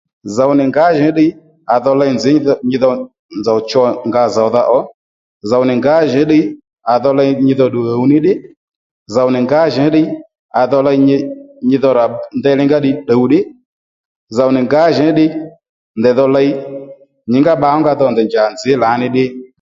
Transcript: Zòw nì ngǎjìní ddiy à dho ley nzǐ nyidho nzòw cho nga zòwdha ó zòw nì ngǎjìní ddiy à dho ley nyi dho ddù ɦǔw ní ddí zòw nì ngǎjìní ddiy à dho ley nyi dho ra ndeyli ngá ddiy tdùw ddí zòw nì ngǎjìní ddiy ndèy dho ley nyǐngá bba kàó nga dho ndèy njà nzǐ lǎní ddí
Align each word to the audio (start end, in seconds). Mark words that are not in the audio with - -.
Zòw 0.35 0.51
nì 0.59 0.63
ngǎjìní 0.71 1.11
ddiy 1.13 1.31
à 1.73 1.75
dho 1.83 1.91
ley 1.99 2.11
nzǐ 2.17 2.31
nyidho 2.69 2.89
nzòw 3.39 3.59
cho 3.69 3.81
nga 4.07 4.21
zòwdha 4.35 4.61
ó 4.77 4.79
zòw 5.49 5.63
nì 5.69 5.73
ngǎjìní 5.79 6.25
ddiy 6.27 6.43
à 6.93 6.95
dho 7.03 7.11
ley 7.19 7.29
nyi 7.45 7.53
dho 7.59 7.65
ddù 7.69 7.79
ɦǔw 7.89 8.05
ní 8.11 8.17
ddí 8.21 8.33
zòw 9.13 9.27
nì 9.33 9.39
ngǎjìní 9.45 9.87
ddiy 9.91 10.07
à 10.61 10.63
dho 10.71 10.79
ley 10.85 10.97
nyi 11.67 11.77
dho 11.83 11.91
ra 11.97 12.05
ndeyli 12.37 12.63
ngá 12.65 12.77
ddiy 12.79 12.95
tdùw 13.07 13.25
ddí 13.27 13.39
zòw 14.35 14.49
nì 14.55 14.59
ngǎjìní 14.67 15.11
ddiy 15.13 15.29
ndèy 15.99 16.15
dho 16.17 16.25
ley 16.35 16.49
nyǐngá 17.31 17.53
bba 17.57 17.67
kàó 17.69 17.79
nga 17.81 17.93
dho 17.99 18.07
ndèy 18.13 18.27
njà 18.27 18.43
nzǐ 18.53 18.71
lǎní 18.83 19.07
ddí 19.11 19.25